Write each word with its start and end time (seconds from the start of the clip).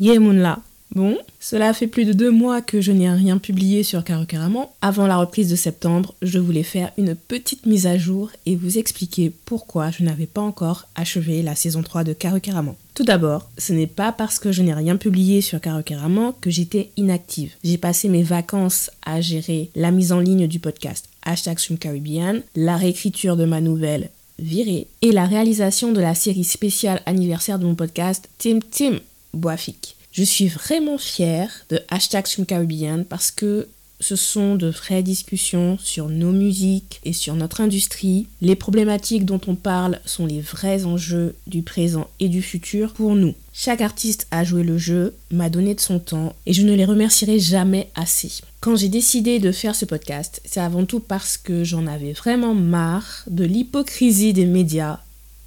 Yemunla. 0.00 0.60
Bon, 0.94 1.18
cela 1.38 1.74
fait 1.74 1.86
plus 1.86 2.06
de 2.06 2.14
deux 2.14 2.30
mois 2.30 2.62
que 2.62 2.80
je 2.80 2.92
n'ai 2.92 3.10
rien 3.10 3.36
publié 3.36 3.82
sur 3.82 4.02
Caraman. 4.02 4.66
Avant 4.80 5.06
la 5.06 5.18
reprise 5.18 5.50
de 5.50 5.56
septembre, 5.56 6.14
je 6.22 6.38
voulais 6.38 6.62
faire 6.62 6.92
une 6.96 7.14
petite 7.14 7.66
mise 7.66 7.86
à 7.86 7.98
jour 7.98 8.30
et 8.46 8.56
vous 8.56 8.78
expliquer 8.78 9.30
pourquoi 9.44 9.90
je 9.90 10.02
n'avais 10.02 10.26
pas 10.26 10.40
encore 10.40 10.88
achevé 10.94 11.42
la 11.42 11.54
saison 11.54 11.82
3 11.82 12.04
de 12.04 12.14
Caraman. 12.14 12.74
Tout 12.94 13.04
d'abord, 13.04 13.50
ce 13.58 13.74
n'est 13.74 13.86
pas 13.86 14.12
parce 14.12 14.38
que 14.38 14.50
je 14.50 14.62
n'ai 14.62 14.72
rien 14.72 14.96
publié 14.96 15.42
sur 15.42 15.60
Caraman 15.60 16.32
que 16.40 16.50
j'étais 16.50 16.90
inactive. 16.96 17.52
J'ai 17.62 17.78
passé 17.78 18.08
mes 18.08 18.22
vacances 18.22 18.90
à 19.04 19.20
gérer 19.20 19.70
la 19.76 19.90
mise 19.90 20.12
en 20.12 20.20
ligne 20.20 20.46
du 20.46 20.58
podcast 20.58 21.08
Hashtag 21.22 21.58
Caribbean, 21.78 22.40
la 22.56 22.78
réécriture 22.78 23.36
de 23.36 23.44
ma 23.44 23.60
nouvelle 23.60 24.08
Virée 24.38 24.86
et 25.02 25.12
la 25.12 25.26
réalisation 25.26 25.92
de 25.92 26.00
la 26.00 26.14
série 26.14 26.44
spéciale 26.44 27.02
anniversaire 27.06 27.58
de 27.58 27.66
mon 27.66 27.74
podcast 27.74 28.28
Tim 28.38 28.60
Tim 28.70 29.00
Boafik. 29.38 29.96
Je 30.12 30.22
suis 30.22 30.48
vraiment 30.48 30.98
fière 30.98 31.50
de 31.70 31.80
Hashtag 31.88 32.26
Caribbean 32.46 33.04
parce 33.04 33.30
que 33.30 33.68
ce 34.00 34.16
sont 34.16 34.54
de 34.54 34.68
vraies 34.68 35.02
discussions 35.02 35.76
sur 35.82 36.08
nos 36.08 36.30
musiques 36.30 37.00
et 37.04 37.12
sur 37.12 37.34
notre 37.34 37.60
industrie. 37.60 38.28
Les 38.40 38.54
problématiques 38.54 39.24
dont 39.24 39.40
on 39.46 39.56
parle 39.56 40.00
sont 40.04 40.26
les 40.26 40.40
vrais 40.40 40.84
enjeux 40.84 41.34
du 41.46 41.62
présent 41.62 42.08
et 42.20 42.28
du 42.28 42.42
futur 42.42 42.92
pour 42.92 43.16
nous. 43.16 43.34
Chaque 43.52 43.80
artiste 43.80 44.28
a 44.30 44.44
joué 44.44 44.62
le 44.62 44.78
jeu, 44.78 45.16
m'a 45.32 45.50
donné 45.50 45.74
de 45.74 45.80
son 45.80 45.98
temps 45.98 46.34
et 46.46 46.52
je 46.52 46.62
ne 46.62 46.74
les 46.74 46.84
remercierai 46.84 47.40
jamais 47.40 47.90
assez. 47.96 48.30
Quand 48.60 48.76
j'ai 48.76 48.88
décidé 48.88 49.40
de 49.40 49.50
faire 49.50 49.74
ce 49.74 49.84
podcast, 49.84 50.40
c'est 50.44 50.60
avant 50.60 50.84
tout 50.84 51.00
parce 51.00 51.36
que 51.36 51.64
j'en 51.64 51.86
avais 51.86 52.12
vraiment 52.12 52.54
marre 52.54 53.24
de 53.28 53.44
l'hypocrisie 53.44 54.32
des 54.32 54.46
médias 54.46 55.00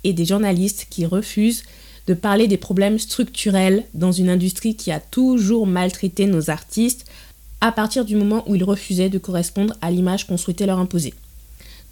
et 0.03 0.11
des 0.13 0.25
journalistes 0.25 0.87
qui 0.89 1.05
refusent 1.05 1.63
de 2.07 2.13
parler 2.13 2.47
des 2.47 2.57
problèmes 2.57 2.99
structurels 2.99 3.85
dans 3.93 4.11
une 4.11 4.29
industrie 4.29 4.75
qui 4.75 4.91
a 4.91 4.99
toujours 4.99 5.67
maltraité 5.67 6.25
nos 6.25 6.49
artistes 6.49 7.05
à 7.61 7.71
partir 7.71 8.05
du 8.05 8.15
moment 8.15 8.43
où 8.47 8.55
ils 8.55 8.63
refusaient 8.63 9.09
de 9.09 9.19
correspondre 9.19 9.75
à 9.81 9.91
l'image 9.91 10.25
qu'on 10.25 10.37
souhaitait 10.37 10.65
leur 10.65 10.79
imposer. 10.79 11.13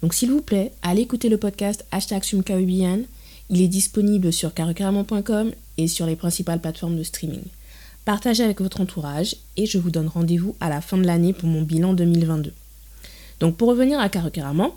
Donc 0.02 0.14
s'il 0.14 0.30
vous 0.30 0.42
plaît, 0.42 0.72
allez 0.82 1.02
écouter 1.02 1.28
le 1.28 1.36
podcast 1.36 1.84
hashtag. 1.92 2.24
Il 3.52 3.60
est 3.60 3.68
disponible 3.68 4.32
sur 4.32 4.54
carrément.com 4.54 5.50
et 5.76 5.88
sur 5.88 6.06
les 6.06 6.16
principales 6.16 6.60
plateformes 6.60 6.96
de 6.96 7.02
streaming. 7.02 7.42
Partagez 8.04 8.42
avec 8.42 8.60
votre 8.60 8.80
entourage 8.80 9.36
et 9.56 9.66
je 9.66 9.78
vous 9.78 9.90
donne 9.90 10.08
rendez-vous 10.08 10.56
à 10.60 10.68
la 10.68 10.80
fin 10.80 10.96
de 10.96 11.04
l'année 11.04 11.32
pour 11.32 11.48
mon 11.48 11.62
bilan 11.62 11.92
2022. 11.92 12.52
Donc 13.40 13.56
pour 13.56 13.68
revenir 13.68 14.00
à 14.00 14.08
Carrément, 14.08 14.76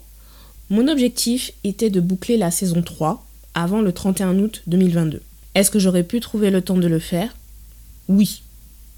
mon 0.70 0.88
objectif 0.88 1.52
était 1.64 1.90
de 1.90 2.00
boucler 2.00 2.38
la 2.38 2.52
saison 2.52 2.82
3 2.82 3.26
avant 3.54 3.82
le 3.82 3.92
31 3.92 4.40
août 4.40 4.62
2022. 4.68 5.22
Est-ce 5.56 5.72
que 5.72 5.80
j'aurais 5.80 6.04
pu 6.04 6.20
trouver 6.20 6.50
le 6.50 6.62
temps 6.62 6.78
de 6.78 6.88
le 6.88 7.00
faire? 7.00 7.36
Oui, 8.08 8.42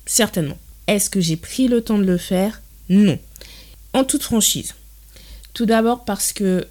certainement. 0.06 0.58
Est-ce 0.88 1.10
que 1.10 1.20
j'ai 1.20 1.36
pris 1.36 1.68
le 1.68 1.82
temps 1.82 1.98
de 1.98 2.06
le 2.06 2.18
faire? 2.18 2.62
Non. 2.90 3.18
En 3.94 4.04
toute 4.04 4.24
franchise. 4.24 4.74
Tout 5.54 5.66
d'abord 5.66 6.06
parce 6.06 6.34
que 6.34 6.68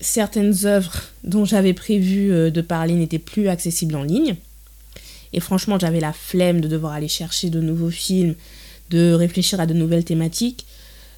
certaines 0.00 0.66
œuvres 0.66 1.02
dont 1.24 1.44
j'avais 1.44 1.74
prévu 1.74 2.32
euh, 2.32 2.50
de 2.50 2.60
parler 2.60 2.94
n'étaient 2.94 3.18
plus 3.18 3.48
accessibles 3.48 3.96
en 3.96 4.02
ligne. 4.02 4.36
Et 5.32 5.40
franchement, 5.40 5.78
j'avais 5.78 6.00
la 6.00 6.12
flemme 6.12 6.60
de 6.60 6.68
devoir 6.68 6.92
aller 6.92 7.08
chercher 7.08 7.50
de 7.50 7.60
nouveaux 7.60 7.90
films, 7.90 8.34
de 8.90 9.12
réfléchir 9.12 9.60
à 9.60 9.66
de 9.66 9.74
nouvelles 9.74 10.04
thématiques. 10.04 10.66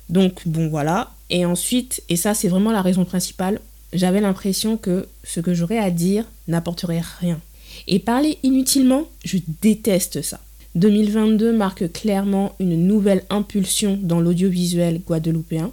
Donc 0.08 0.42
bon 0.46 0.68
voilà. 0.68 1.12
Et 1.30 1.44
ensuite, 1.44 2.02
et 2.08 2.16
ça 2.16 2.34
c'est 2.34 2.48
vraiment 2.48 2.72
la 2.72 2.82
raison 2.82 3.04
principale, 3.04 3.60
j'avais 3.92 4.20
l'impression 4.20 4.76
que 4.76 5.06
ce 5.24 5.40
que 5.40 5.54
j'aurais 5.54 5.78
à 5.78 5.90
dire 5.90 6.24
n'apporterait 6.48 7.02
rien. 7.20 7.40
Et 7.86 7.98
parler 7.98 8.38
inutilement, 8.42 9.04
je 9.24 9.38
déteste 9.62 10.22
ça. 10.22 10.40
2022 10.76 11.52
marque 11.52 11.90
clairement 11.92 12.54
une 12.60 12.86
nouvelle 12.86 13.24
impulsion 13.30 13.98
dans 14.00 14.20
l'audiovisuel 14.20 15.00
guadeloupéen. 15.00 15.72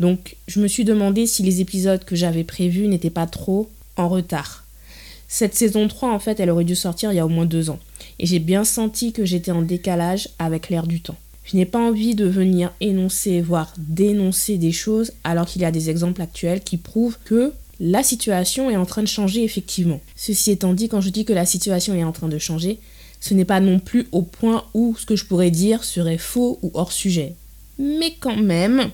Donc 0.00 0.36
je 0.48 0.60
me 0.60 0.66
suis 0.66 0.84
demandé 0.84 1.26
si 1.26 1.42
les 1.42 1.60
épisodes 1.60 2.04
que 2.04 2.16
j'avais 2.16 2.44
prévus 2.44 2.88
n'étaient 2.88 3.10
pas 3.10 3.26
trop 3.26 3.70
en 3.96 4.08
retard. 4.08 4.64
Cette 5.28 5.54
saison 5.54 5.88
3, 5.88 6.12
en 6.12 6.18
fait, 6.18 6.40
elle 6.40 6.50
aurait 6.50 6.64
dû 6.64 6.74
sortir 6.74 7.12
il 7.12 7.16
y 7.16 7.20
a 7.20 7.26
au 7.26 7.28
moins 7.28 7.46
deux 7.46 7.70
ans. 7.70 7.78
Et 8.18 8.26
j'ai 8.26 8.38
bien 8.38 8.64
senti 8.64 9.12
que 9.12 9.24
j'étais 9.24 9.50
en 9.50 9.62
décalage 9.62 10.28
avec 10.38 10.68
l'air 10.68 10.86
du 10.86 11.00
temps. 11.00 11.16
Je 11.44 11.56
n'ai 11.56 11.66
pas 11.66 11.78
envie 11.78 12.14
de 12.14 12.24
venir 12.24 12.72
énoncer, 12.80 13.40
voire 13.40 13.72
dénoncer 13.78 14.56
des 14.56 14.72
choses, 14.72 15.12
alors 15.24 15.46
qu'il 15.46 15.62
y 15.62 15.66
a 15.66 15.70
des 15.70 15.90
exemples 15.90 16.22
actuels 16.22 16.62
qui 16.62 16.78
prouvent 16.78 17.18
que 17.24 17.52
la 17.80 18.02
situation 18.02 18.70
est 18.70 18.76
en 18.76 18.86
train 18.86 19.02
de 19.02 19.08
changer 19.08 19.44
effectivement. 19.44 20.00
Ceci 20.16 20.50
étant 20.50 20.74
dit, 20.74 20.88
quand 20.88 21.00
je 21.00 21.10
dis 21.10 21.24
que 21.24 21.32
la 21.32 21.44
situation 21.44 21.94
est 21.94 22.04
en 22.04 22.12
train 22.12 22.28
de 22.28 22.38
changer, 22.38 22.78
ce 23.20 23.34
n'est 23.34 23.44
pas 23.44 23.60
non 23.60 23.78
plus 23.78 24.06
au 24.12 24.22
point 24.22 24.64
où 24.74 24.96
ce 24.98 25.06
que 25.06 25.16
je 25.16 25.24
pourrais 25.24 25.50
dire 25.50 25.84
serait 25.84 26.18
faux 26.18 26.58
ou 26.62 26.70
hors 26.74 26.92
sujet. 26.92 27.34
Mais 27.78 28.14
quand 28.20 28.36
même, 28.36 28.90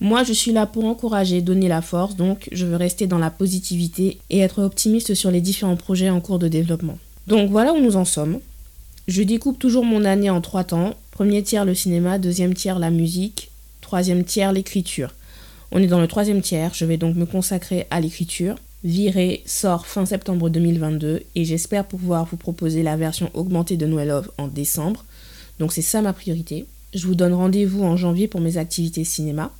moi 0.00 0.24
je 0.24 0.32
suis 0.32 0.52
là 0.52 0.66
pour 0.66 0.84
encourager, 0.86 1.42
donner 1.42 1.68
la 1.68 1.82
force, 1.82 2.16
donc 2.16 2.48
je 2.52 2.64
veux 2.64 2.76
rester 2.76 3.06
dans 3.06 3.18
la 3.18 3.30
positivité 3.30 4.18
et 4.30 4.38
être 4.38 4.62
optimiste 4.62 5.14
sur 5.14 5.30
les 5.30 5.40
différents 5.40 5.76
projets 5.76 6.10
en 6.10 6.20
cours 6.20 6.38
de 6.38 6.48
développement. 6.48 6.98
Donc 7.26 7.50
voilà 7.50 7.72
où 7.72 7.80
nous 7.80 7.96
en 7.96 8.04
sommes. 8.04 8.40
Je 9.08 9.22
découpe 9.22 9.58
toujours 9.58 9.84
mon 9.84 10.04
année 10.04 10.30
en 10.30 10.40
trois 10.40 10.64
temps. 10.64 10.94
Premier 11.20 11.42
tiers 11.42 11.66
le 11.66 11.74
cinéma, 11.74 12.18
deuxième 12.18 12.54
tiers 12.54 12.78
la 12.78 12.88
musique, 12.88 13.50
troisième 13.82 14.24
tiers 14.24 14.54
l'écriture. 14.54 15.12
On 15.70 15.82
est 15.82 15.86
dans 15.86 16.00
le 16.00 16.08
troisième 16.08 16.40
tiers, 16.40 16.72
je 16.72 16.86
vais 16.86 16.96
donc 16.96 17.14
me 17.14 17.26
consacrer 17.26 17.86
à 17.90 18.00
l'écriture. 18.00 18.54
Viré 18.84 19.42
sort 19.44 19.86
fin 19.86 20.06
septembre 20.06 20.48
2022 20.48 21.24
et 21.34 21.44
j'espère 21.44 21.84
pouvoir 21.84 22.24
vous 22.24 22.38
proposer 22.38 22.82
la 22.82 22.96
version 22.96 23.30
augmentée 23.34 23.76
de 23.76 23.84
Noël 23.84 24.08
Love 24.08 24.30
en 24.38 24.48
décembre. 24.48 25.04
Donc 25.58 25.74
c'est 25.74 25.82
ça 25.82 26.00
ma 26.00 26.14
priorité. 26.14 26.64
Je 26.94 27.06
vous 27.06 27.14
donne 27.14 27.34
rendez-vous 27.34 27.84
en 27.84 27.98
janvier 27.98 28.26
pour 28.26 28.40
mes 28.40 28.56
activités 28.56 29.04
cinéma. 29.04 29.52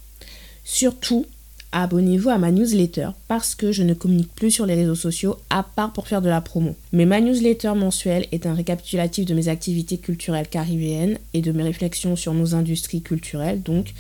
Surtout, 0.65 1.27
abonnez-vous 1.73 2.31
à 2.31 2.39
ma 2.39 2.51
newsletter 2.51 3.11
parce 3.29 3.55
que 3.55 3.73
je 3.73 3.83
ne 3.83 3.95
communique 3.95 4.35
plus 4.35 4.51
sur 4.51 4.67
les 4.67 4.75
réseaux 4.75 4.95
sociaux 4.95 5.37
à 5.51 5.63
part 5.63 5.93
pour 5.93 6.09
faire 6.09 6.23
de 6.23 6.29
la 6.29 6.41
promo. 6.41 6.75
Mais 6.93 7.07
ma 7.07 7.21
newsletter 7.21 7.73
mensuelle 7.75 8.27
est 8.33 8.47
un 8.47 8.55
récapitulatif 8.55 9.25
de 9.27 9.35
mes 9.35 9.49
activités 9.49 9.99
culturelles 9.99 10.49
caribéennes 10.49 11.19
et 11.35 11.43
de 11.43 11.53
mes 11.53 11.63
réflexions 11.63 12.17
sur 12.17 12.35
nos 12.35 12.55
industries 12.55 13.03
culturelles. 13.03 13.63
Donc, 13.63 13.95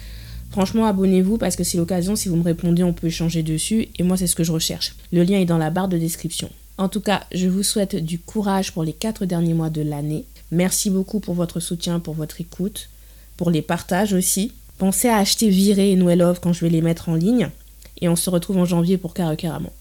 franchement, 0.50 0.86
abonnez-vous 0.86 1.38
parce 1.38 1.56
que 1.56 1.64
c'est 1.64 1.78
l'occasion, 1.78 2.16
si 2.16 2.28
vous 2.28 2.36
me 2.36 2.44
répondez, 2.44 2.82
on 2.82 2.92
peut 2.92 3.06
échanger 3.06 3.42
dessus 3.42 3.88
et 3.98 4.02
moi, 4.02 4.16
c'est 4.16 4.26
ce 4.26 4.36
que 4.36 4.44
je 4.44 4.52
recherche. 4.52 4.94
Le 5.12 5.22
lien 5.22 5.38
est 5.38 5.46
dans 5.46 5.58
la 5.58 5.70
barre 5.70 5.88
de 5.88 5.98
description. 5.98 6.50
En 6.78 6.88
tout 6.88 7.00
cas, 7.00 7.24
je 7.32 7.46
vous 7.46 7.62
souhaite 7.62 7.96
du 7.96 8.18
courage 8.18 8.72
pour 8.72 8.84
les 8.84 8.94
quatre 8.94 9.26
derniers 9.26 9.54
mois 9.54 9.70
de 9.70 9.82
l'année. 9.82 10.24
Merci 10.50 10.90
beaucoup 10.90 11.20
pour 11.20 11.34
votre 11.34 11.60
soutien, 11.60 12.00
pour 12.00 12.14
votre 12.14 12.40
écoute, 12.40 12.88
pour 13.36 13.50
les 13.50 13.62
partages 13.62 14.14
aussi. 14.14 14.52
Pensez 14.78 15.08
à 15.08 15.18
acheter 15.18 15.50
Viré 15.50 15.92
et 15.92 15.96
Noël 15.96 16.20
Love 16.20 16.40
quand 16.40 16.54
je 16.54 16.62
vais 16.62 16.70
les 16.70 16.80
mettre 16.80 17.10
en 17.10 17.14
ligne 17.14 17.50
et 18.00 18.08
on 18.08 18.16
se 18.16 18.30
retrouve 18.30 18.58
en 18.58 18.64
janvier 18.64 18.98
pour 18.98 19.14
Carrément. 19.14 19.72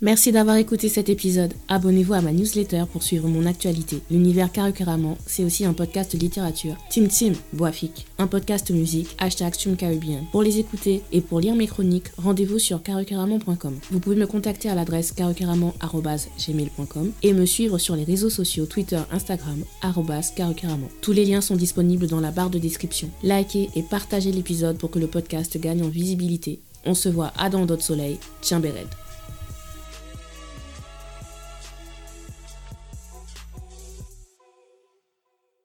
Merci 0.00 0.30
d'avoir 0.30 0.54
écouté 0.54 0.88
cet 0.88 1.08
épisode. 1.08 1.54
Abonnez-vous 1.66 2.14
à 2.14 2.20
ma 2.20 2.30
newsletter 2.30 2.84
pour 2.92 3.02
suivre 3.02 3.26
mon 3.26 3.46
actualité. 3.46 4.00
L'univers 4.12 4.52
Carrément, 4.52 5.18
c'est 5.26 5.42
aussi 5.42 5.64
un 5.64 5.72
podcast 5.72 6.14
littérature. 6.14 6.76
Tim 6.88 7.08
Tim, 7.08 7.32
Boafik, 7.52 8.06
un 8.18 8.28
podcast 8.28 8.70
musique, 8.70 9.16
hashtag 9.18 9.54
Caribbean. 9.76 10.20
Pour 10.30 10.44
les 10.44 10.60
écouter 10.60 11.02
et 11.10 11.20
pour 11.20 11.40
lire 11.40 11.56
mes 11.56 11.66
chroniques, 11.66 12.12
rendez-vous 12.16 12.60
sur 12.60 12.80
carrément.com. 12.80 13.76
Vous 13.90 13.98
pouvez 13.98 14.14
me 14.14 14.28
contacter 14.28 14.68
à 14.68 14.76
l'adresse 14.76 15.10
carrément.gmail.com 15.10 17.10
et 17.24 17.32
me 17.32 17.44
suivre 17.44 17.78
sur 17.78 17.96
les 17.96 18.04
réseaux 18.04 18.30
sociaux 18.30 18.66
Twitter, 18.66 19.00
Instagram, 19.10 19.64
carrément. 19.82 20.90
Tous 21.00 21.12
les 21.12 21.24
liens 21.24 21.40
sont 21.40 21.56
disponibles 21.56 22.06
dans 22.06 22.20
la 22.20 22.30
barre 22.30 22.50
de 22.50 22.60
description. 22.60 23.10
Likez 23.24 23.68
et 23.74 23.82
partagez 23.82 24.30
l'épisode 24.30 24.78
pour 24.78 24.92
que 24.92 25.00
le 25.00 25.08
podcast 25.08 25.58
gagne 25.58 25.82
en 25.82 25.88
visibilité 25.88 26.60
on 26.84 26.94
se 26.94 27.08
voit 27.08 27.32
à 27.36 27.50
dans 27.50 27.66
d'autres 27.66 27.82
soleils. 27.82 28.18
Tiens, 28.40 28.60
Béred. 28.60 28.88